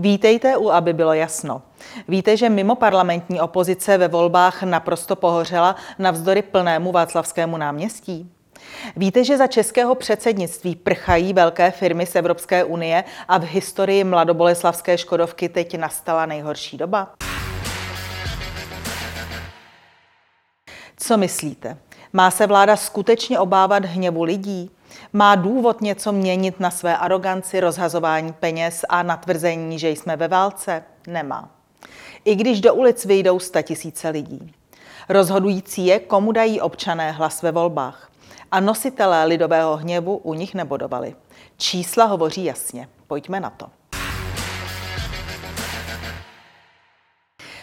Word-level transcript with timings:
Vítejte 0.00 0.56
u, 0.56 0.70
aby 0.70 0.92
bylo 0.92 1.12
jasno. 1.12 1.62
Víte, 2.08 2.36
že 2.36 2.48
mimo 2.48 2.74
parlamentní 2.74 3.40
opozice 3.40 3.98
ve 3.98 4.08
volbách 4.08 4.62
naprosto 4.62 5.16
pohořela 5.16 5.76
navzdory 5.98 6.42
plnému 6.42 6.92
Václavskému 6.92 7.56
náměstí? 7.56 8.30
Víte, 8.96 9.24
že 9.24 9.36
za 9.38 9.46
českého 9.46 9.94
předsednictví 9.94 10.76
prchají 10.76 11.32
velké 11.32 11.70
firmy 11.70 12.06
z 12.06 12.16
Evropské 12.16 12.64
unie 12.64 13.04
a 13.28 13.38
v 13.38 13.42
historii 13.42 14.04
mladoboleslavské 14.04 14.98
Škodovky 14.98 15.48
teď 15.48 15.78
nastala 15.78 16.26
nejhorší 16.26 16.76
doba? 16.76 17.10
Co 20.96 21.16
myslíte? 21.16 21.78
Má 22.12 22.30
se 22.30 22.46
vláda 22.46 22.76
skutečně 22.76 23.38
obávat 23.38 23.84
hněvu 23.84 24.22
lidí? 24.22 24.70
Má 25.12 25.34
důvod 25.34 25.80
něco 25.80 26.12
měnit 26.12 26.60
na 26.60 26.70
své 26.70 26.96
aroganci, 26.96 27.60
rozhazování 27.60 28.32
peněz 28.32 28.84
a 28.88 29.02
natvrzení, 29.02 29.78
že 29.78 29.90
jsme 29.90 30.16
ve 30.16 30.28
válce? 30.28 30.84
Nemá. 31.06 31.50
I 32.24 32.34
když 32.34 32.60
do 32.60 32.74
ulic 32.74 33.04
vyjdou 33.04 33.38
tisíce 33.62 34.08
lidí. 34.08 34.54
Rozhodující 35.08 35.86
je, 35.86 35.98
komu 35.98 36.32
dají 36.32 36.60
občané 36.60 37.12
hlas 37.12 37.42
ve 37.42 37.52
volbách. 37.52 38.10
A 38.50 38.60
nositelé 38.60 39.24
lidového 39.24 39.76
hněvu 39.76 40.16
u 40.16 40.34
nich 40.34 40.54
nebodovali. 40.54 41.16
Čísla 41.56 42.04
hovoří 42.04 42.44
jasně. 42.44 42.88
Pojďme 43.06 43.40
na 43.40 43.50
to. 43.50 43.66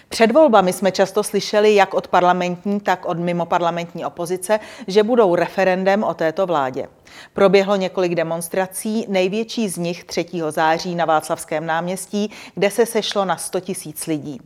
Před 0.10 0.32
volbami 0.32 0.74
jsme 0.74 0.92
často 0.92 1.24
slyšeli 1.24 1.76
jak 1.76 1.94
od 1.94 2.08
parlamentní, 2.08 2.80
tak 2.80 3.06
od 3.06 3.20
mimoparlamentní 3.20 4.06
opozice, 4.06 4.60
že 4.88 5.04
budou 5.04 5.36
referendem 5.36 6.04
o 6.04 6.14
této 6.14 6.46
vládě. 6.46 6.88
Proběhlo 7.34 7.76
několik 7.76 8.16
demonstrací, 8.16 9.06
největší 9.10 9.70
z 9.70 9.78
nich 9.78 10.04
3. 10.04 10.26
září 10.50 10.96
na 10.96 11.06
Václavském 11.06 11.66
náměstí, 11.66 12.32
kde 12.56 12.72
se 12.72 12.86
sešlo 12.86 13.26
na 13.26 13.38
100 13.38 13.60
tisíc 13.60 14.08
lidí. 14.08 14.40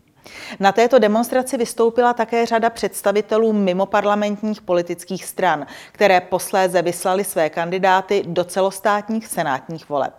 Na 0.59 0.71
této 0.71 0.99
demonstraci 0.99 1.57
vystoupila 1.57 2.13
také 2.13 2.45
řada 2.45 2.69
představitelů 2.69 3.53
mimoparlamentních 3.53 4.61
politických 4.61 5.25
stran, 5.25 5.65
které 5.91 6.21
posléze 6.21 6.81
vyslali 6.81 7.23
své 7.23 7.49
kandidáty 7.49 8.23
do 8.27 8.43
celostátních 8.43 9.27
senátních 9.27 9.89
voleb. 9.89 10.13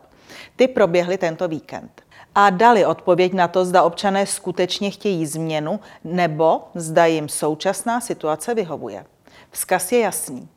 Ty 0.57 0.69
proběhly 0.69 1.19
tento 1.19 1.49
víkend 1.49 2.03
a 2.35 2.51
dali 2.51 2.87
odpověď 2.87 3.33
na 3.33 3.49
to, 3.49 3.65
zda 3.65 3.83
občané 3.83 4.27
skutečně 4.27 4.91
chtějí 4.91 5.27
změnu 5.27 5.81
nebo 6.05 6.63
zda 6.75 7.07
jim 7.07 7.29
současná 7.29 8.01
situace 8.01 8.55
vyhovuje. 8.55 9.05
Vzkaz 9.51 9.93
je 9.93 9.99
jasný. 10.01 10.49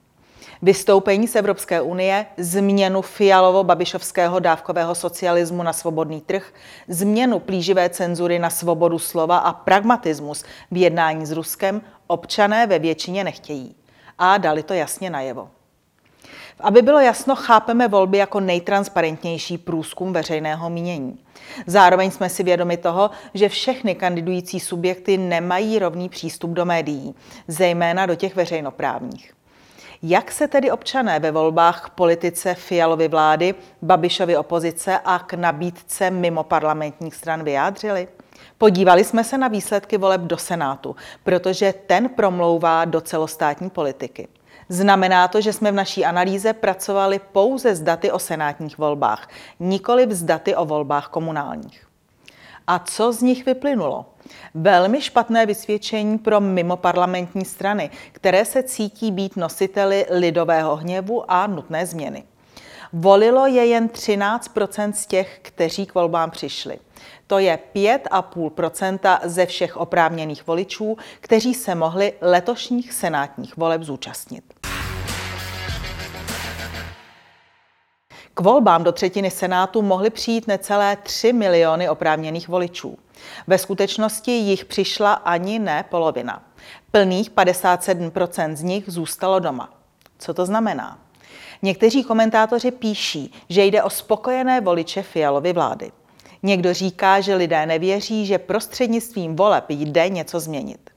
Vystoupení 0.63 1.27
z 1.27 1.35
Evropské 1.35 1.81
unie, 1.81 2.25
změnu 2.37 3.01
fialovo-babišovského 3.01 4.39
dávkového 4.39 4.95
socialismu 4.95 5.63
na 5.63 5.73
svobodný 5.73 6.21
trh, 6.21 6.53
změnu 6.87 7.39
plíživé 7.39 7.89
cenzury 7.89 8.39
na 8.39 8.49
svobodu 8.49 8.99
slova 8.99 9.37
a 9.37 9.53
pragmatismus 9.53 10.43
v 10.71 10.77
jednání 10.77 11.25
s 11.25 11.31
Ruskem 11.31 11.81
občané 12.07 12.67
ve 12.67 12.79
většině 12.79 13.23
nechtějí. 13.23 13.75
A 14.17 14.37
dali 14.37 14.63
to 14.63 14.73
jasně 14.73 15.09
najevo. 15.09 15.49
Aby 16.59 16.81
bylo 16.81 16.99
jasno, 16.99 17.35
chápeme 17.35 17.87
volby 17.87 18.17
jako 18.17 18.39
nejtransparentnější 18.39 19.57
průzkum 19.57 20.13
veřejného 20.13 20.69
mínění. 20.69 21.19
Zároveň 21.67 22.11
jsme 22.11 22.29
si 22.29 22.43
vědomi 22.43 22.77
toho, 22.77 23.09
že 23.33 23.49
všechny 23.49 23.95
kandidující 23.95 24.59
subjekty 24.59 25.17
nemají 25.17 25.79
rovný 25.79 26.09
přístup 26.09 26.51
do 26.51 26.65
médií, 26.65 27.15
zejména 27.47 28.05
do 28.05 28.15
těch 28.15 28.35
veřejnoprávních. 28.35 29.33
Jak 30.05 30.31
se 30.31 30.47
tedy 30.47 30.71
občané 30.71 31.19
ve 31.19 31.31
volbách 31.31 31.85
k 31.85 31.89
politice 31.89 32.55
Fialovy 32.55 33.07
vlády, 33.07 33.55
Babišovy 33.81 34.37
opozice 34.37 34.99
a 35.05 35.19
k 35.19 35.33
nabídce 35.33 36.11
mimo 36.11 36.43
parlamentních 36.43 37.15
stran 37.15 37.43
vyjádřili? 37.43 38.07
Podívali 38.57 39.03
jsme 39.03 39.23
se 39.23 39.37
na 39.37 39.47
výsledky 39.47 39.97
voleb 39.97 40.21
do 40.21 40.37
Senátu, 40.37 40.95
protože 41.23 41.73
ten 41.87 42.09
promlouvá 42.09 42.85
do 42.85 43.01
celostátní 43.01 43.69
politiky. 43.69 44.27
Znamená 44.69 45.27
to, 45.27 45.41
že 45.41 45.53
jsme 45.53 45.71
v 45.71 45.75
naší 45.75 46.05
analýze 46.05 46.53
pracovali 46.53 47.19
pouze 47.31 47.75
s 47.75 47.81
daty 47.81 48.11
o 48.11 48.19
senátních 48.19 48.77
volbách, 48.77 49.29
nikoli 49.59 50.07
s 50.15 50.23
daty 50.23 50.55
o 50.55 50.65
volbách 50.65 51.07
komunálních. 51.07 51.92
A 52.67 52.79
co 52.79 53.13
z 53.13 53.21
nich 53.21 53.45
vyplynulo? 53.45 54.05
Velmi 54.53 55.01
špatné 55.01 55.45
vysvědčení 55.45 56.17
pro 56.17 56.41
mimoparlamentní 56.41 57.45
strany, 57.45 57.89
které 58.11 58.45
se 58.45 58.63
cítí 58.63 59.11
být 59.11 59.35
nositeli 59.35 60.05
lidového 60.09 60.75
hněvu 60.75 61.31
a 61.31 61.47
nutné 61.47 61.85
změny. 61.85 62.23
Volilo 62.93 63.47
je 63.47 63.65
jen 63.65 63.87
13% 63.87 64.91
z 64.91 65.05
těch, 65.05 65.39
kteří 65.41 65.85
k 65.85 65.95
volbám 65.95 66.31
přišli. 66.31 66.79
To 67.27 67.39
je 67.39 67.59
5,5% 67.75 69.19
ze 69.23 69.45
všech 69.45 69.77
oprávněných 69.77 70.47
voličů, 70.47 70.97
kteří 71.19 71.53
se 71.53 71.75
mohli 71.75 72.13
letošních 72.21 72.93
senátních 72.93 73.57
voleb 73.57 73.83
zúčastnit. 73.83 74.62
K 78.35 78.41
volbám 78.41 78.83
do 78.83 78.91
třetiny 78.91 79.31
Senátu 79.31 79.81
mohly 79.81 80.09
přijít 80.09 80.47
necelé 80.47 80.95
3 80.95 81.33
miliony 81.33 81.89
oprávněných 81.89 82.47
voličů. 82.47 82.97
Ve 83.47 83.57
skutečnosti 83.57 84.31
jich 84.31 84.65
přišla 84.65 85.13
ani 85.13 85.59
ne 85.59 85.85
polovina. 85.89 86.43
Plných 86.91 87.31
57% 87.31 88.55
z 88.55 88.63
nich 88.63 88.83
zůstalo 88.87 89.39
doma. 89.39 89.69
Co 90.19 90.33
to 90.33 90.45
znamená? 90.45 90.99
Někteří 91.61 92.03
komentátoři 92.03 92.71
píší, 92.71 93.33
že 93.49 93.65
jde 93.65 93.83
o 93.83 93.89
spokojené 93.89 94.61
voliče 94.61 95.03
Fialovy 95.03 95.53
vlády. 95.53 95.91
Někdo 96.43 96.73
říká, 96.73 97.21
že 97.21 97.35
lidé 97.35 97.65
nevěří, 97.65 98.25
že 98.25 98.37
prostřednictvím 98.37 99.35
voleb 99.35 99.65
jde 99.69 100.09
něco 100.09 100.39
změnit. 100.39 100.89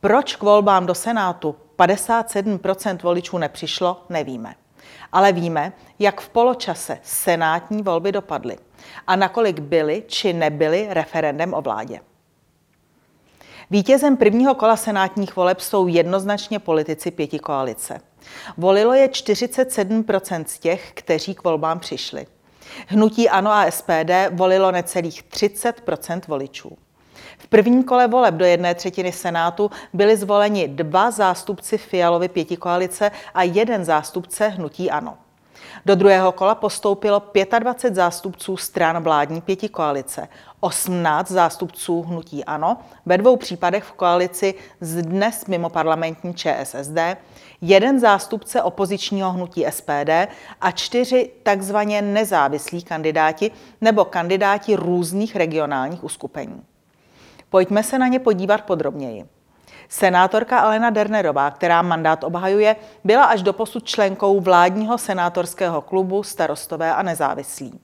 Proč 0.00 0.36
k 0.36 0.42
volbám 0.42 0.86
do 0.86 0.94
Senátu 0.94 1.56
57% 1.78 2.98
voličů 3.02 3.38
nepřišlo, 3.38 4.04
nevíme. 4.08 4.54
Ale 5.12 5.32
víme, 5.32 5.72
jak 5.98 6.20
v 6.20 6.28
poločase 6.28 6.98
senátní 7.02 7.82
volby 7.82 8.12
dopadly 8.12 8.56
a 9.06 9.16
nakolik 9.16 9.60
byly 9.60 10.02
či 10.06 10.32
nebyly 10.32 10.86
referendem 10.90 11.54
o 11.54 11.62
vládě. 11.62 12.00
Vítězem 13.70 14.16
prvního 14.16 14.54
kola 14.54 14.76
senátních 14.76 15.36
voleb 15.36 15.60
jsou 15.60 15.86
jednoznačně 15.86 16.58
politici 16.58 17.10
pěti 17.10 17.38
koalice. 17.38 18.00
Volilo 18.56 18.94
je 18.94 19.08
47% 19.08 20.44
z 20.44 20.58
těch, 20.58 20.92
kteří 20.94 21.34
k 21.34 21.44
volbám 21.44 21.80
přišli. 21.80 22.26
Hnutí 22.86 23.28
Ano 23.28 23.50
a 23.50 23.70
SPD 23.70 24.10
volilo 24.30 24.72
necelých 24.72 25.24
30% 25.24 26.20
voličů. 26.28 26.78
V 27.38 27.46
prvním 27.46 27.84
kole 27.84 28.08
voleb 28.08 28.34
do 28.34 28.44
jedné 28.44 28.74
třetiny 28.74 29.12
Senátu 29.12 29.70
byli 29.92 30.16
zvoleni 30.16 30.68
dva 30.68 31.10
zástupci 31.10 31.78
Fialovy 31.78 32.28
pětikoalice 32.28 33.10
a 33.34 33.42
jeden 33.42 33.84
zástupce 33.84 34.48
Hnutí 34.48 34.90
Ano. 34.90 35.18
Do 35.86 35.94
druhého 35.94 36.32
kola 36.32 36.54
postoupilo 36.54 37.22
25 37.58 37.94
zástupců 37.94 38.56
stran 38.56 39.02
vládní 39.02 39.40
pětikoalice, 39.40 40.28
18 40.60 41.30
zástupců 41.30 42.02
hnutí 42.02 42.44
ANO, 42.44 42.76
ve 43.06 43.18
dvou 43.18 43.36
případech 43.36 43.84
v 43.84 43.92
koalici 43.92 44.54
z 44.80 45.02
dnes 45.02 45.46
mimo 45.46 45.68
parlamentní 45.68 46.34
ČSSD, 46.34 46.98
jeden 47.60 48.00
zástupce 48.00 48.62
opozičního 48.62 49.32
hnutí 49.32 49.64
SPD 49.70 50.10
a 50.60 50.70
čtyři 50.70 51.30
takzvaně 51.42 52.02
nezávislí 52.02 52.82
kandidáti 52.82 53.50
nebo 53.80 54.04
kandidáti 54.04 54.76
různých 54.76 55.36
regionálních 55.36 56.04
uskupení. 56.04 56.62
Pojďme 57.50 57.82
se 57.82 57.98
na 57.98 58.06
ně 58.06 58.18
podívat 58.18 58.62
podrobněji. 58.62 59.24
Senátorka 59.88 60.58
Alena 60.58 60.90
Dernerová, 60.90 61.50
která 61.50 61.82
mandát 61.82 62.24
obhajuje, 62.24 62.76
byla 63.04 63.24
až 63.24 63.42
do 63.42 63.52
posud 63.52 63.84
členkou 63.84 64.40
vládního 64.40 64.98
senátorského 64.98 65.80
klubu 65.80 66.22
Starostové 66.22 66.94
a 66.94 67.02
nezávislí. 67.02 67.80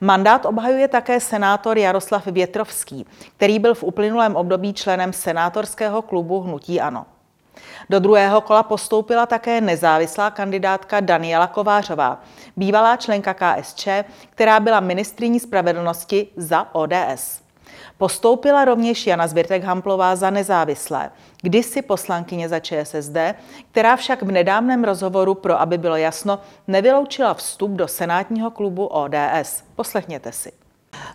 Mandát 0.00 0.46
obhajuje 0.46 0.88
také 0.88 1.20
senátor 1.20 1.78
Jaroslav 1.78 2.26
Větrovský, 2.26 3.06
který 3.36 3.58
byl 3.58 3.74
v 3.74 3.82
uplynulém 3.82 4.36
období 4.36 4.72
členem 4.72 5.12
senátorského 5.12 6.02
klubu 6.02 6.40
Hnutí 6.40 6.80
Ano. 6.80 7.06
Do 7.90 8.00
druhého 8.00 8.40
kola 8.40 8.62
postoupila 8.62 9.26
také 9.26 9.60
nezávislá 9.60 10.30
kandidátka 10.30 11.00
Daniela 11.00 11.46
Kovářová, 11.46 12.22
bývalá 12.56 12.96
členka 12.96 13.34
KSČ, 13.34 13.88
která 14.30 14.60
byla 14.60 14.80
ministriní 14.80 15.40
spravedlnosti 15.40 16.28
za 16.36 16.74
ODS. 16.74 17.43
Postoupila 17.98 18.64
rovněž 18.64 19.06
Jana 19.06 19.26
Zbirtek-Hamplová 19.26 20.16
za 20.16 20.30
nezávislé, 20.30 21.10
kdysi 21.42 21.82
poslankyně 21.82 22.48
za 22.48 22.60
ČSSD, 22.60 23.16
která 23.70 23.96
však 23.96 24.22
v 24.22 24.30
nedávném 24.30 24.84
rozhovoru 24.84 25.34
pro 25.34 25.60
Aby 25.60 25.78
bylo 25.78 25.96
jasno 25.96 26.38
nevyloučila 26.68 27.34
vstup 27.34 27.70
do 27.70 27.88
senátního 27.88 28.50
klubu 28.50 28.86
ODS. 28.86 29.64
Poslechněte 29.76 30.32
si. 30.32 30.63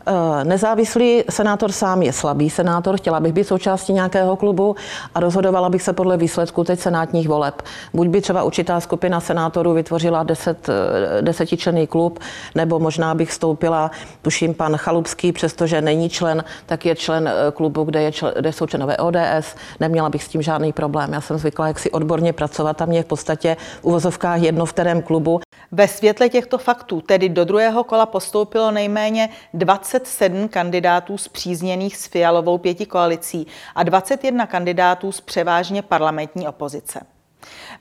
Eh, 0.10 0.44
nezávislý 0.44 1.24
senátor 1.30 1.72
sám 1.72 2.02
je 2.02 2.14
slabý 2.14 2.50
senátor, 2.50 2.98
chtěla 2.98 3.20
bych 3.20 3.34
být 3.34 3.44
součástí 3.44 3.94
nějakého 3.94 4.36
klubu 4.36 4.76
a 5.16 5.20
rozhodovala 5.20 5.70
bych 5.70 5.82
se 5.82 5.94
podle 5.94 6.18
výsledku 6.18 6.64
teď 6.64 6.80
senátních 6.80 7.28
voleb. 7.28 7.62
Buď 7.94 8.08
by 8.08 8.22
třeba 8.22 8.44
určitá 8.44 8.80
skupina 8.80 9.20
senátorů 9.20 9.74
vytvořila 9.74 10.24
deset, 10.24 10.70
eh, 10.70 11.22
desetičlený 11.22 11.88
klub, 11.88 12.20
nebo 12.56 12.80
možná 12.80 13.16
bych 13.16 13.30
vstoupila, 13.30 13.92
tuším 14.22 14.54
pan 14.54 14.78
Chalupský, 14.78 15.32
přestože 15.32 15.82
není 15.82 16.10
člen, 16.10 16.44
tak 16.66 16.86
je 16.86 16.96
člen 16.96 17.28
eh, 17.28 17.52
klubu, 17.52 17.84
kde, 17.84 18.02
je 18.02 18.12
člen, 18.12 18.34
kde 18.40 18.54
jsou 18.54 18.66
členové 18.66 18.98
ODS. 18.98 19.56
Neměla 19.80 20.10
bych 20.10 20.24
s 20.24 20.28
tím 20.28 20.42
žádný 20.42 20.74
problém. 20.74 21.14
Já 21.14 21.22
jsem 21.22 21.38
zvykla 21.38 21.68
jak 21.68 21.80
si 21.80 21.92
odborně 21.92 22.34
pracovat 22.34 22.82
a 22.82 22.86
mě 22.86 23.04
v 23.04 23.06
podstatě 23.06 23.58
v 23.82 23.86
uvozovkách 23.86 24.42
jedno 24.42 24.66
v 24.66 24.74
kterém 24.74 25.02
klubu. 25.02 25.40
Ve 25.72 25.88
světle 25.88 26.30
těchto 26.30 26.58
faktů 26.58 27.02
tedy 27.02 27.30
do 27.30 27.46
druhého 27.46 27.84
kola 27.84 28.06
postoupilo 28.06 28.72
nejméně 28.72 29.30
27 29.80 30.48
kandidátů 30.48 31.18
zpřízněných 31.18 31.98
s 31.98 32.06
Fialovou 32.06 32.58
pěti 32.58 32.86
koalicí 32.86 33.48
a 33.76 33.84
21 33.84 34.46
kandidátů 34.46 35.12
z 35.12 35.22
převážně 35.22 35.82
parlamentní 35.82 36.48
opozice. 36.48 37.02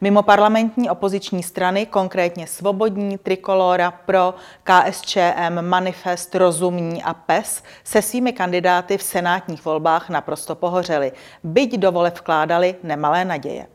Mimo 0.01 0.23
parlamentní 0.23 0.91
opoziční 0.91 1.43
strany, 1.43 1.87
konkrétně 1.87 2.47
Svobodní, 2.47 3.19
Trikolora, 3.19 3.91
Pro, 3.91 4.35
KSČM, 4.65 5.61
Manifest, 5.61 6.35
Rozumní 6.35 7.03
a 7.03 7.15
PES, 7.15 7.63
se 7.85 8.03
svými 8.03 8.33
kandidáty 8.33 8.99
v 8.99 9.03
senátních 9.03 9.65
volbách 9.65 10.11
naprosto 10.11 10.55
pohořeli, 10.55 11.13
byť 11.43 11.79
do 11.79 11.93
voleb 11.93 12.19
vkládali 12.19 12.75
nemalé 12.83 13.25
naděje. 13.25 13.67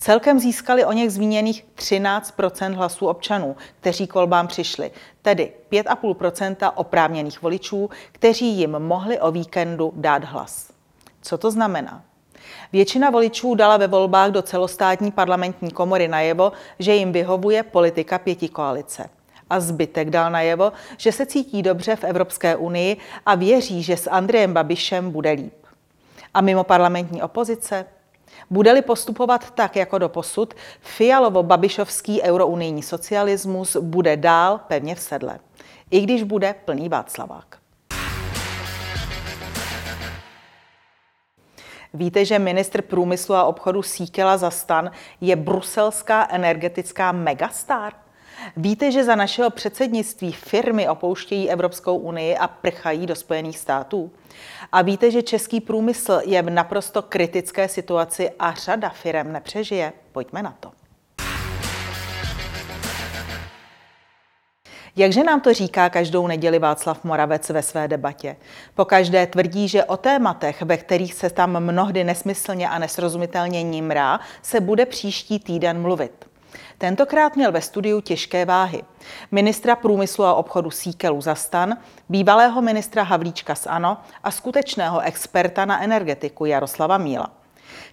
Celkem 0.00 0.38
získali 0.38 0.84
o 0.84 0.92
něch 0.92 1.10
zmíněných 1.10 1.64
13% 1.76 2.74
hlasů 2.74 3.06
občanů, 3.06 3.56
kteří 3.80 4.06
k 4.06 4.14
volbám 4.14 4.46
přišli, 4.46 4.90
tedy 5.22 5.52
5,5% 5.72 6.72
oprávněných 6.74 7.42
voličů, 7.42 7.90
kteří 8.12 8.46
jim 8.46 8.70
mohli 8.70 9.20
o 9.20 9.30
víkendu 9.30 9.92
dát 9.96 10.24
hlas. 10.24 10.72
Co 11.22 11.38
to 11.38 11.50
znamená? 11.50 12.02
Většina 12.72 13.10
voličů 13.10 13.54
dala 13.54 13.76
ve 13.76 13.86
volbách 13.86 14.30
do 14.30 14.42
celostátní 14.42 15.12
parlamentní 15.12 15.70
komory 15.70 16.08
najevo, 16.08 16.52
že 16.78 16.94
jim 16.94 17.12
vyhovuje 17.12 17.62
politika 17.62 18.18
pěti 18.18 18.48
koalice. 18.48 19.10
A 19.50 19.60
zbytek 19.60 20.10
dal 20.10 20.30
najevo, 20.30 20.72
že 20.96 21.12
se 21.12 21.26
cítí 21.26 21.62
dobře 21.62 21.96
v 21.96 22.04
Evropské 22.04 22.56
unii 22.56 22.96
a 23.26 23.34
věří, 23.34 23.82
že 23.82 23.96
s 23.96 24.10
Andrejem 24.10 24.54
Babišem 24.54 25.10
bude 25.10 25.30
líp. 25.30 25.66
A 26.34 26.40
mimo 26.40 26.64
parlamentní 26.64 27.22
opozice 27.22 27.86
bude-li 28.50 28.82
postupovat 28.82 29.50
tak 29.50 29.76
jako 29.76 29.98
do 29.98 30.08
posud, 30.08 30.54
Fialovo-Babišovský 30.98 32.20
eurounijní 32.22 32.82
socialismus 32.82 33.76
bude 33.76 34.16
dál 34.16 34.60
pevně 34.68 34.94
v 34.94 35.00
sedle, 35.00 35.38
i 35.90 36.00
když 36.00 36.22
bude 36.22 36.54
plný 36.64 36.88
Václavák. 36.88 37.60
Víte, 41.94 42.24
že 42.24 42.38
ministr 42.38 42.82
průmyslu 42.82 43.34
a 43.34 43.44
obchodu 43.44 43.82
Síkela 43.82 44.36
za 44.36 44.50
stan 44.50 44.90
je 45.20 45.36
bruselská 45.36 46.28
energetická 46.30 47.12
megastar? 47.12 47.92
Víte, 48.56 48.92
že 48.92 49.04
za 49.04 49.14
našeho 49.14 49.50
předsednictví 49.50 50.32
firmy 50.32 50.88
opouštějí 50.88 51.50
Evropskou 51.50 51.96
unii 51.96 52.36
a 52.36 52.48
prchají 52.48 53.06
do 53.06 53.14
Spojených 53.14 53.58
států? 53.58 54.10
A 54.72 54.82
víte, 54.82 55.10
že 55.10 55.22
český 55.22 55.60
průmysl 55.60 56.20
je 56.24 56.42
v 56.42 56.50
naprosto 56.50 57.02
kritické 57.02 57.68
situaci 57.68 58.30
a 58.38 58.54
řada 58.54 58.88
firm 58.88 59.32
nepřežije? 59.32 59.92
Pojďme 60.12 60.42
na 60.42 60.56
to. 60.60 60.72
Jakže 64.96 65.24
nám 65.24 65.40
to 65.40 65.54
říká 65.54 65.90
každou 65.90 66.26
neděli 66.26 66.58
Václav 66.58 67.04
Moravec 67.04 67.50
ve 67.50 67.62
své 67.62 67.88
debatě? 67.88 68.36
Po 68.74 68.84
každé 68.84 69.26
tvrdí, 69.26 69.68
že 69.68 69.84
o 69.84 69.96
tématech, 69.96 70.62
ve 70.62 70.76
kterých 70.76 71.14
se 71.14 71.30
tam 71.30 71.60
mnohdy 71.60 72.04
nesmyslně 72.04 72.68
a 72.68 72.78
nesrozumitelně 72.78 73.62
nímrá, 73.62 74.20
se 74.42 74.60
bude 74.60 74.86
příští 74.86 75.38
týden 75.38 75.82
mluvit. 75.82 76.29
Tentokrát 76.80 77.36
měl 77.36 77.52
ve 77.52 77.60
studiu 77.60 78.00
těžké 78.00 78.44
váhy. 78.44 78.82
Ministra 79.30 79.76
průmyslu 79.76 80.24
a 80.24 80.34
obchodu 80.34 80.70
Síkelu 80.70 81.20
Zastan, 81.20 81.76
bývalého 82.08 82.62
ministra 82.62 83.02
Havlíčka 83.02 83.54
z 83.54 83.66
ANO 83.66 83.96
a 84.24 84.30
skutečného 84.30 85.00
experta 85.00 85.64
na 85.64 85.82
energetiku 85.82 86.44
Jaroslava 86.44 86.98
Míla. 86.98 87.30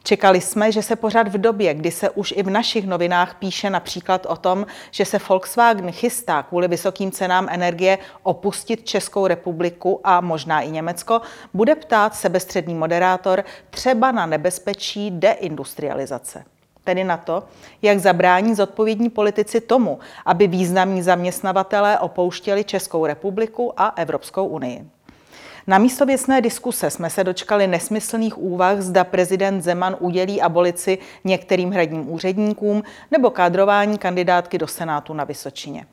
Čekali 0.04 0.42
jsme, 0.42 0.72
že 0.72 0.82
se 0.82 0.96
pořád 0.96 1.28
v 1.28 1.38
době, 1.38 1.74
kdy 1.74 1.92
se 1.92 2.10
už 2.10 2.34
i 2.38 2.44
v 2.44 2.50
našich 2.50 2.88
novinách 2.88 3.36
píše 3.36 3.70
například 3.70 4.26
o 4.26 4.36
tom, 4.36 4.66
že 4.92 5.06
se 5.06 5.20
Volkswagen 5.30 5.92
chystá 5.92 6.44
kvůli 6.44 6.68
vysokým 6.68 7.12
cenám 7.12 7.48
energie 7.52 7.98
opustit 8.24 8.88
Českou 8.88 9.28
republiku 9.28 10.02
a 10.04 10.22
možná 10.22 10.62
i 10.62 10.72
Německo, 10.72 11.22
bude 11.54 11.76
ptát 11.76 12.16
sebestřední 12.16 12.76
moderátor 12.76 13.44
třeba 13.70 14.12
na 14.12 14.26
nebezpečí 14.26 15.12
deindustrializace 15.12 16.44
tedy 16.88 17.04
na 17.04 17.18
to, 17.18 17.44
jak 17.82 18.00
zabrání 18.00 18.56
zodpovědní 18.56 19.10
politici 19.10 19.62
tomu, 19.62 20.00
aby 20.26 20.48
významní 20.48 21.02
zaměstnavatelé 21.04 22.00
opouštěli 22.00 22.64
Českou 22.64 23.06
republiku 23.06 23.74
a 23.78 23.88
Evropskou 23.88 24.48
unii. 24.48 24.88
Na 25.68 25.78
místo 25.78 26.06
věcné 26.06 26.42
diskuse 26.42 26.90
jsme 26.90 27.10
se 27.10 27.24
dočkali 27.24 27.68
nesmyslných 27.68 28.38
úvah, 28.38 28.80
zda 28.80 29.04
prezident 29.04 29.62
Zeman 29.62 29.96
udělí 30.00 30.42
abolici 30.42 30.98
některým 31.24 31.72
hradním 31.72 32.12
úředníkům 32.12 32.84
nebo 33.12 33.30
kádrování 33.30 33.98
kandidátky 33.98 34.58
do 34.58 34.68
Senátu 34.68 35.14
na 35.14 35.24
Vysočině. 35.24 35.86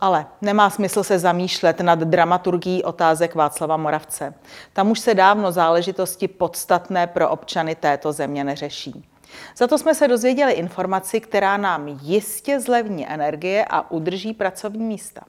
Ale 0.00 0.26
nemá 0.42 0.70
smysl 0.70 1.02
se 1.02 1.18
zamýšlet 1.18 1.80
nad 1.80 1.98
dramaturgií 1.98 2.84
otázek 2.84 3.34
Václava 3.34 3.76
Moravce. 3.76 4.34
Tam 4.72 4.90
už 4.90 5.00
se 5.00 5.14
dávno 5.14 5.52
záležitosti 5.52 6.28
podstatné 6.28 7.06
pro 7.06 7.28
občany 7.28 7.74
této 7.74 8.12
země 8.12 8.44
neřeší. 8.44 9.11
Za 9.56 9.66
to 9.66 9.78
jsme 9.78 9.94
se 9.94 10.08
dozvěděli 10.08 10.52
informaci, 10.52 11.20
která 11.20 11.56
nám 11.56 11.88
jistě 12.02 12.60
zlevní 12.60 13.08
energie 13.08 13.64
a 13.70 13.90
udrží 13.90 14.32
pracovní 14.34 14.84
místa. 14.84 15.20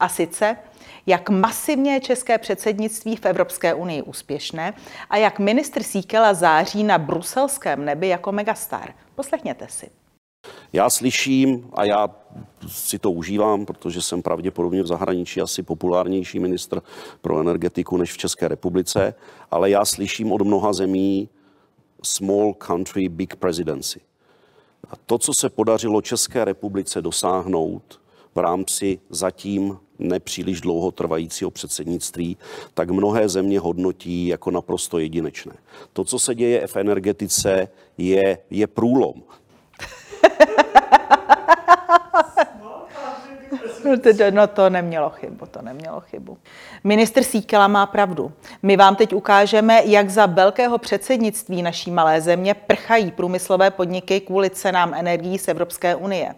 A 0.00 0.08
sice, 0.08 0.56
jak 1.06 1.30
masivně 1.30 1.92
je 1.92 2.00
české 2.00 2.38
předsednictví 2.38 3.16
v 3.16 3.26
Evropské 3.26 3.74
unii 3.74 4.02
úspěšné 4.02 4.74
a 5.10 5.16
jak 5.16 5.38
ministr 5.38 5.82
Síkela 5.82 6.34
září 6.34 6.84
na 6.84 6.98
bruselském 6.98 7.84
nebi 7.84 8.08
jako 8.08 8.32
megastar. 8.32 8.94
Poslechněte 9.14 9.66
si. 9.68 9.90
Já 10.72 10.90
slyším 10.90 11.70
a 11.72 11.84
já 11.84 12.10
si 12.68 12.98
to 12.98 13.10
užívám, 13.10 13.66
protože 13.66 14.02
jsem 14.02 14.22
pravděpodobně 14.22 14.82
v 14.82 14.86
zahraničí 14.86 15.40
asi 15.40 15.62
populárnější 15.62 16.38
ministr 16.38 16.82
pro 17.20 17.40
energetiku 17.40 17.96
než 17.96 18.12
v 18.12 18.18
České 18.18 18.48
republice, 18.48 19.14
ale 19.50 19.70
já 19.70 19.84
slyším 19.84 20.32
od 20.32 20.42
mnoha 20.42 20.72
zemí, 20.72 21.28
small 22.02 22.54
country, 22.54 23.08
big 23.08 23.36
presidency. 23.36 24.00
A 24.90 24.96
to, 25.06 25.18
co 25.18 25.34
se 25.34 25.50
podařilo 25.50 26.02
České 26.02 26.44
republice 26.44 27.02
dosáhnout 27.02 28.00
v 28.34 28.38
rámci 28.38 28.98
zatím 29.10 29.78
nepříliš 29.98 30.60
dlouho 30.60 30.90
trvajícího 30.90 31.50
předsednictví, 31.50 32.36
tak 32.74 32.90
mnohé 32.90 33.28
země 33.28 33.60
hodnotí 33.60 34.26
jako 34.26 34.50
naprosto 34.50 34.98
jedinečné. 34.98 35.52
To, 35.92 36.04
co 36.04 36.18
se 36.18 36.34
děje 36.34 36.66
v 36.66 36.76
energetice, 36.76 37.68
je, 37.98 38.38
je 38.50 38.66
průlom. 38.66 39.14
No 44.30 44.46
to 44.46 44.70
nemělo 44.70 45.10
chybu, 45.10 45.46
to 45.46 45.62
nemělo 45.62 46.00
chybu. 46.00 46.38
Ministr 46.84 47.22
Síkela 47.22 47.68
má 47.68 47.86
pravdu. 47.86 48.32
My 48.62 48.76
vám 48.76 48.96
teď 48.96 49.14
ukážeme, 49.14 49.82
jak 49.84 50.10
za 50.10 50.26
velkého 50.26 50.78
předsednictví 50.78 51.62
naší 51.62 51.90
malé 51.90 52.20
země 52.20 52.54
prchají 52.54 53.10
průmyslové 53.10 53.70
podniky 53.70 54.20
kvůli 54.20 54.50
cenám 54.50 54.94
energií 54.94 55.38
z 55.38 55.48
Evropské 55.48 55.94
unie. 55.94 56.34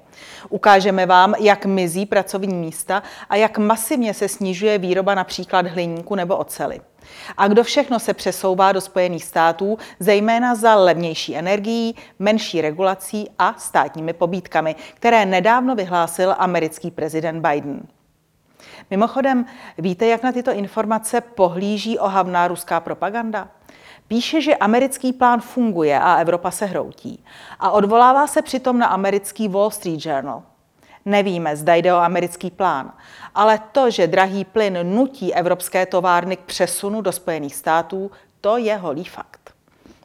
Ukážeme 0.49 1.07
vám, 1.07 1.35
jak 1.41 1.67
mizí 1.67 2.07
pracovní 2.07 2.55
místa 2.55 3.03
a 3.29 3.37
jak 3.37 3.59
masivně 3.59 4.15
se 4.15 4.29
snižuje 4.29 4.79
výroba 4.79 5.15
například 5.15 5.67
hliníku 5.67 6.15
nebo 6.15 6.37
ocely. 6.37 6.81
A 7.37 7.49
kdo 7.49 7.65
všechno 7.65 8.01
se 8.01 8.15
přesouvá 8.15 8.73
do 8.73 8.81
Spojených 8.81 9.25
států, 9.25 9.79
zejména 10.01 10.55
za 10.55 10.75
levnější 10.75 11.37
energií, 11.37 11.97
menší 12.19 12.61
regulací 12.61 13.31
a 13.39 13.55
státními 13.59 14.13
pobídkami, 14.13 14.77
které 14.95 15.27
nedávno 15.27 15.75
vyhlásil 15.75 16.35
americký 16.39 16.91
prezident 16.91 17.49
Biden. 17.49 17.83
Mimochodem, 18.91 19.47
víte, 19.79 20.07
jak 20.07 20.23
na 20.23 20.33
tyto 20.33 20.53
informace 20.53 21.21
pohlíží 21.21 21.99
ohavná 21.99 22.49
ruská 22.49 22.81
propaganda? 22.81 23.49
Píše, 24.09 24.41
že 24.41 24.57
americký 24.57 25.13
plán 25.13 25.41
funguje 25.41 26.01
a 26.01 26.15
Evropa 26.15 26.51
se 26.51 26.67
hroutí. 26.67 27.25
A 27.61 27.71
odvolává 27.71 28.27
se 28.27 28.43
přitom 28.43 28.79
na 28.79 28.87
americký 28.87 29.49
Wall 29.49 29.71
Street 29.71 30.07
Journal. 30.07 30.43
Nevíme, 31.05 31.57
zda 31.57 31.75
jde 31.75 31.95
o 31.95 31.97
americký 31.97 32.51
plán, 32.51 32.93
ale 33.35 33.61
to, 33.73 33.91
že 33.91 34.07
drahý 34.07 34.45
plyn 34.45 34.79
nutí 34.83 35.35
evropské 35.35 35.87
továrny 35.87 36.37
k 36.37 36.41
přesunu 36.41 37.01
do 37.01 37.13
Spojených 37.13 37.55
států, 37.55 38.11
to 38.41 38.57
je 38.57 38.77
holý 38.77 39.05
fakt. 39.05 39.55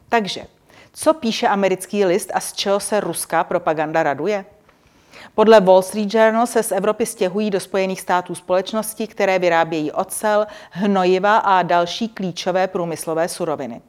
Takže, 0.08 0.44
co 0.92 1.14
píše 1.14 1.48
americký 1.48 2.04
list 2.04 2.30
a 2.34 2.40
z 2.40 2.52
čeho 2.52 2.80
se 2.80 3.00
ruská 3.00 3.44
propaganda 3.44 4.02
raduje? 4.02 4.44
Podle 5.34 5.60
Wall 5.60 5.82
Street 5.82 6.14
Journal 6.14 6.46
se 6.46 6.62
z 6.62 6.72
Evropy 6.72 7.06
stěhují 7.06 7.50
do 7.50 7.60
Spojených 7.60 8.00
států 8.00 8.34
společnosti, 8.34 9.06
které 9.06 9.38
vyrábějí 9.38 9.92
ocel, 9.92 10.46
hnojiva 10.70 11.36
a 11.36 11.62
další 11.62 12.08
klíčové 12.08 12.66
průmyslové 12.66 13.28
suroviny. 13.28 13.80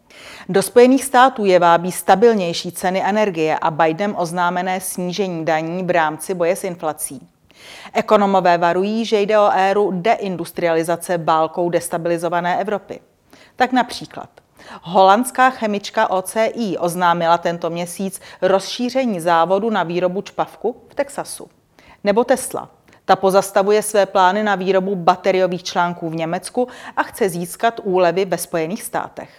Do 0.49 0.61
Spojených 0.61 1.03
států 1.03 1.45
je 1.45 1.59
vábí 1.59 1.91
stabilnější 1.91 2.71
ceny 2.71 3.03
energie 3.05 3.57
a 3.61 3.71
Biden 3.71 4.13
oznámené 4.17 4.81
snížení 4.81 5.45
daní 5.45 5.83
v 5.83 5.89
rámci 5.89 6.33
boje 6.33 6.55
s 6.55 6.63
inflací. 6.63 7.27
Ekonomové 7.93 8.57
varují, 8.57 9.05
že 9.05 9.21
jde 9.21 9.39
o 9.39 9.49
éru 9.53 9.91
deindustrializace 9.91 11.17
bálkou 11.17 11.69
destabilizované 11.69 12.61
Evropy. 12.61 12.99
Tak 13.55 13.71
například 13.71 14.29
Holandská 14.81 15.49
chemička 15.49 16.09
OCI 16.09 16.77
oznámila 16.79 17.37
tento 17.37 17.69
měsíc 17.69 18.21
rozšíření 18.41 19.19
závodu 19.19 19.69
na 19.69 19.83
výrobu 19.83 20.21
čpavku 20.21 20.75
v 20.89 20.95
Texasu. 20.95 21.49
Nebo 22.03 22.23
Tesla. 22.23 22.69
Ta 23.05 23.15
pozastavuje 23.15 23.81
své 23.81 24.05
plány 24.05 24.43
na 24.43 24.55
výrobu 24.55 24.95
bateriových 24.95 25.63
článků 25.63 26.09
v 26.09 26.15
Německu 26.15 26.67
a 26.97 27.03
chce 27.03 27.29
získat 27.29 27.79
úlevy 27.83 28.25
ve 28.25 28.37
Spojených 28.37 28.83
státech. 28.83 29.29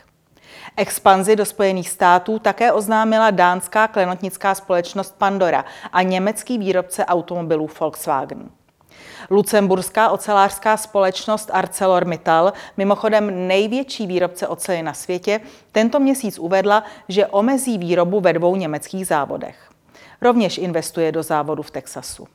Expanzi 0.76 1.36
do 1.36 1.44
Spojených 1.44 1.88
států 1.88 2.38
také 2.38 2.72
oznámila 2.72 3.30
dánská 3.30 3.88
klenotnická 3.88 4.54
společnost 4.54 5.14
Pandora 5.18 5.64
a 5.92 6.02
německý 6.02 6.58
výrobce 6.58 7.06
automobilů 7.06 7.70
Volkswagen. 7.80 8.50
Lucemburská 9.30 10.10
ocelářská 10.10 10.76
společnost 10.76 11.50
ArcelorMittal, 11.52 12.52
mimochodem 12.76 13.48
největší 13.48 14.06
výrobce 14.06 14.48
oceli 14.48 14.82
na 14.82 14.94
světě, 14.94 15.40
tento 15.72 16.00
měsíc 16.00 16.38
uvedla, 16.38 16.84
že 17.08 17.26
omezí 17.26 17.78
výrobu 17.78 18.20
ve 18.20 18.32
dvou 18.32 18.56
německých 18.56 19.06
závodech. 19.06 19.70
Rovněž 20.20 20.58
investuje 20.58 21.12
do 21.12 21.22
závodu 21.22 21.62
v 21.62 21.70
Texasu. 21.70 22.26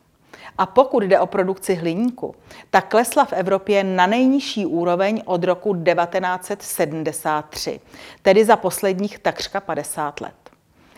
A 0.58 0.66
pokud 0.66 1.04
jde 1.04 1.20
o 1.20 1.26
produkci 1.26 1.76
hliníku, 1.76 2.36
tak 2.70 2.90
klesla 2.90 3.26
v 3.26 3.34
Evropě 3.34 3.84
na 3.84 4.08
nejnižší 4.08 4.66
úroveň 4.66 5.22
od 5.26 5.44
roku 5.44 5.74
1973, 5.74 7.80
tedy 8.22 8.46
za 8.46 8.56
posledních 8.56 9.20
takřka 9.20 9.60
50 9.60 10.22
let. 10.22 10.34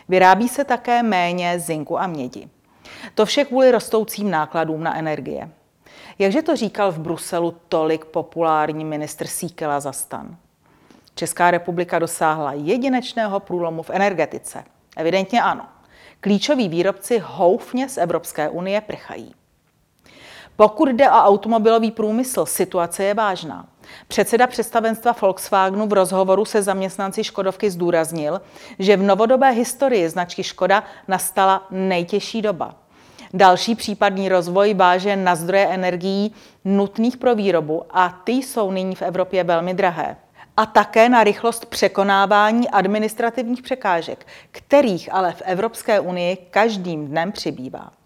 Vyrábí 0.09 0.49
se 0.49 0.63
také 0.63 1.03
méně 1.03 1.59
zinku 1.59 1.99
a 1.99 2.07
mědi. 2.07 2.49
To 3.15 3.25
vše 3.25 3.45
kvůli 3.45 3.71
rostoucím 3.71 4.31
nákladům 4.31 4.83
na 4.83 4.97
energie. 4.97 5.49
Jakže 6.19 6.41
to 6.41 6.55
říkal 6.55 6.91
v 6.91 6.99
Bruselu 6.99 7.55
tolik 7.69 8.05
populární 8.05 8.85
ministr 8.85 9.27
Síkela 9.27 9.79
za 9.79 9.91
stan? 9.91 10.37
Česká 11.15 11.51
republika 11.51 11.99
dosáhla 11.99 12.53
jedinečného 12.53 13.39
průlomu 13.39 13.83
v 13.83 13.89
energetice. 13.89 14.63
Evidentně 14.97 15.41
ano. 15.41 15.65
Klíčoví 16.19 16.69
výrobci 16.69 17.21
houfně 17.25 17.89
z 17.89 17.97
Evropské 17.97 18.49
unie 18.49 18.81
prchají. 18.81 19.35
Pokud 20.55 20.89
jde 20.89 21.11
o 21.11 21.13
automobilový 21.13 21.91
průmysl, 21.91 22.45
situace 22.45 23.03
je 23.03 23.13
vážná. 23.13 23.65
Předseda 24.07 24.47
představenstva 24.47 25.15
Volkswagenu 25.21 25.87
v 25.87 25.93
rozhovoru 25.93 26.45
se 26.45 26.61
zaměstnanci 26.61 27.23
Škodovky 27.23 27.71
zdůraznil, 27.71 28.41
že 28.79 28.97
v 28.97 29.03
novodobé 29.03 29.51
historii 29.51 30.09
značky 30.09 30.43
Škoda 30.43 30.83
nastala 31.07 31.67
nejtěžší 31.71 32.41
doba. 32.41 32.75
Další 33.33 33.75
případný 33.75 34.29
rozvoj 34.29 34.73
váže 34.73 35.15
na 35.15 35.35
zdroje 35.35 35.67
energií 35.67 36.33
nutných 36.65 37.17
pro 37.17 37.35
výrobu 37.35 37.83
a 37.91 38.09
ty 38.23 38.31
jsou 38.31 38.71
nyní 38.71 38.95
v 38.95 39.01
Evropě 39.01 39.43
velmi 39.43 39.73
drahé. 39.73 40.15
A 40.57 40.65
také 40.65 41.09
na 41.09 41.23
rychlost 41.23 41.65
překonávání 41.65 42.69
administrativních 42.69 43.61
překážek, 43.61 44.27
kterých 44.51 45.13
ale 45.13 45.31
v 45.31 45.41
Evropské 45.45 45.99
unii 45.99 46.37
každým 46.51 47.07
dnem 47.07 47.31
přibývá. 47.31 47.96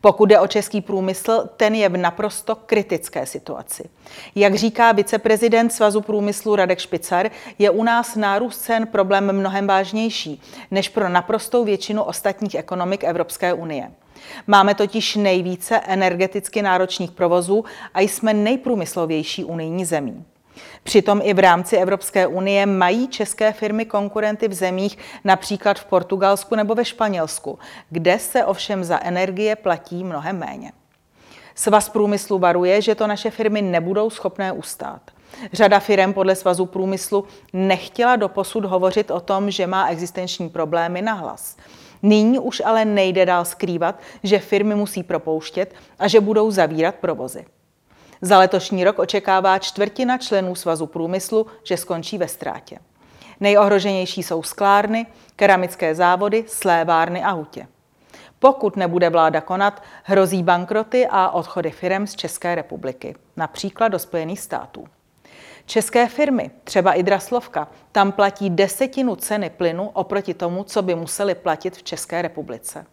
Pokud 0.00 0.28
jde 0.28 0.40
o 0.40 0.46
český 0.46 0.80
průmysl, 0.80 1.48
ten 1.56 1.74
je 1.74 1.88
v 1.88 1.96
naprosto 1.96 2.54
kritické 2.56 3.26
situaci. 3.26 3.88
Jak 4.34 4.54
říká 4.54 4.92
viceprezident 4.92 5.72
Svazu 5.72 6.00
průmyslu 6.00 6.56
Radek 6.56 6.78
Špicar, 6.78 7.30
je 7.58 7.70
u 7.70 7.82
nás 7.82 8.16
nárůst 8.16 8.58
cen 8.58 8.86
problém 8.86 9.32
mnohem 9.32 9.66
vážnější 9.66 10.42
než 10.70 10.88
pro 10.88 11.08
naprostou 11.08 11.64
většinu 11.64 12.02
ostatních 12.02 12.54
ekonomik 12.54 13.04
Evropské 13.04 13.52
unie. 13.52 13.90
Máme 14.46 14.74
totiž 14.74 15.16
nejvíce 15.16 15.80
energeticky 15.80 16.62
náročných 16.62 17.10
provozů 17.10 17.64
a 17.94 18.00
jsme 18.00 18.34
nejprůmyslovější 18.34 19.44
unijní 19.44 19.84
zemí. 19.84 20.24
Přitom 20.82 21.20
i 21.24 21.34
v 21.34 21.38
rámci 21.38 21.76
Evropské 21.76 22.26
unie 22.26 22.66
mají 22.66 23.08
české 23.08 23.52
firmy 23.52 23.84
konkurenty 23.84 24.48
v 24.48 24.54
zemích, 24.54 24.98
například 25.24 25.78
v 25.78 25.84
Portugalsku 25.84 26.54
nebo 26.54 26.74
ve 26.74 26.84
Španělsku, 26.84 27.58
kde 27.90 28.18
se 28.18 28.44
ovšem 28.44 28.84
za 28.84 29.00
energie 29.02 29.56
platí 29.56 30.04
mnohem 30.04 30.38
méně. 30.38 30.72
Svaz 31.54 31.88
průmyslu 31.88 32.38
varuje, 32.38 32.82
že 32.82 32.94
to 32.94 33.06
naše 33.06 33.30
firmy 33.30 33.62
nebudou 33.62 34.10
schopné 34.10 34.52
ustát. 34.52 35.00
Řada 35.52 35.80
firm 35.80 36.12
podle 36.12 36.34
Svazu 36.34 36.66
průmyslu 36.66 37.24
nechtěla 37.52 38.16
doposud 38.16 38.64
hovořit 38.64 39.10
o 39.10 39.20
tom, 39.20 39.50
že 39.50 39.66
má 39.66 39.88
existenční 39.88 40.48
problémy 40.48 41.02
na 41.02 41.12
hlas. 41.12 41.56
Nyní 42.02 42.38
už 42.38 42.62
ale 42.64 42.84
nejde 42.84 43.26
dál 43.26 43.44
skrývat, 43.44 44.00
že 44.22 44.38
firmy 44.38 44.74
musí 44.74 45.02
propouštět 45.02 45.74
a 45.98 46.08
že 46.08 46.20
budou 46.20 46.50
zavírat 46.50 46.94
provozy. 46.94 47.46
Za 48.20 48.38
letošní 48.38 48.84
rok 48.84 48.98
očekává 48.98 49.58
čtvrtina 49.58 50.18
členů 50.18 50.54
Svazu 50.54 50.86
průmyslu, 50.86 51.46
že 51.64 51.76
skončí 51.76 52.18
ve 52.18 52.28
ztrátě. 52.28 52.78
Nejohroženější 53.40 54.22
jsou 54.22 54.42
sklárny, 54.42 55.06
keramické 55.36 55.94
závody, 55.94 56.44
slévárny 56.46 57.24
a 57.24 57.30
hutě. 57.30 57.66
Pokud 58.38 58.76
nebude 58.76 59.10
vláda 59.10 59.40
konat, 59.40 59.82
hrozí 60.04 60.42
bankroty 60.42 61.06
a 61.10 61.30
odchody 61.30 61.70
firm 61.70 62.06
z 62.06 62.14
České 62.14 62.54
republiky, 62.54 63.16
například 63.36 63.88
do 63.88 63.98
Spojených 63.98 64.40
států. 64.40 64.86
České 65.66 66.08
firmy, 66.08 66.50
třeba 66.64 66.92
i 66.92 67.02
Draslovka, 67.02 67.68
tam 67.92 68.12
platí 68.12 68.50
desetinu 68.50 69.16
ceny 69.16 69.50
plynu 69.50 69.88
oproti 69.88 70.34
tomu, 70.34 70.64
co 70.64 70.82
by 70.82 70.94
museli 70.94 71.34
platit 71.34 71.76
v 71.76 71.82
České 71.82 72.22
republice. 72.22 72.86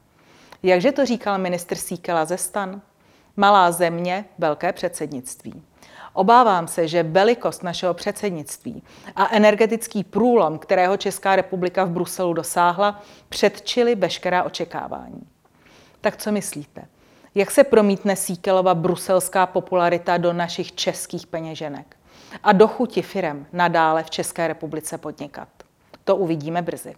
Jakže 0.63 0.91
to 0.91 1.05
říkal 1.05 1.37
ministr 1.37 1.75
Síkela 1.75 2.25
ze 2.25 2.37
stan? 2.37 2.81
Malá 3.37 3.71
země, 3.71 4.25
velké 4.37 4.73
předsednictví. 4.73 5.63
Obávám 6.13 6.67
se, 6.67 6.87
že 6.87 7.03
velikost 7.03 7.63
našeho 7.63 7.93
předsednictví 7.93 8.83
a 9.15 9.29
energetický 9.31 10.03
průlom, 10.03 10.59
kterého 10.59 10.97
Česká 10.97 11.35
republika 11.35 11.83
v 11.83 11.89
Bruselu 11.89 12.33
dosáhla, 12.33 13.01
předčili 13.29 13.95
veškerá 13.95 14.43
očekávání. 14.43 15.27
Tak 16.01 16.17
co 16.17 16.31
myslíte? 16.31 16.85
Jak 17.35 17.51
se 17.51 17.63
promítne 17.63 18.15
Síkelova 18.15 18.75
bruselská 18.75 19.45
popularita 19.45 20.17
do 20.17 20.33
našich 20.33 20.75
českých 20.75 21.27
peněženek? 21.27 21.95
a 22.43 22.51
do 22.51 22.67
chuti 22.67 23.01
firem 23.01 23.45
nadále 23.53 24.03
v 24.03 24.09
České 24.09 24.47
republice 24.47 24.97
podnikat. 24.97 25.47
To 26.03 26.15
uvidíme 26.15 26.61
brzy. 26.61 26.95